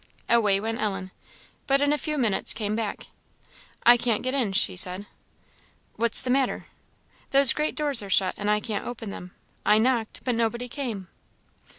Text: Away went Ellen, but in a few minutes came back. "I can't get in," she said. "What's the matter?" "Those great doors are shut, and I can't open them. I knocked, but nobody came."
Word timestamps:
Away 0.27 0.59
went 0.59 0.81
Ellen, 0.81 1.11
but 1.67 1.79
in 1.79 1.93
a 1.93 1.97
few 1.99 2.17
minutes 2.17 2.55
came 2.55 2.75
back. 2.75 3.05
"I 3.85 3.97
can't 3.97 4.23
get 4.23 4.33
in," 4.33 4.51
she 4.51 4.75
said. 4.75 5.05
"What's 5.95 6.23
the 6.23 6.31
matter?" 6.31 6.69
"Those 7.29 7.53
great 7.53 7.75
doors 7.75 8.01
are 8.01 8.09
shut, 8.09 8.33
and 8.35 8.49
I 8.49 8.61
can't 8.61 8.87
open 8.87 9.11
them. 9.11 9.35
I 9.63 9.77
knocked, 9.77 10.21
but 10.25 10.33
nobody 10.33 10.67
came." 10.67 11.07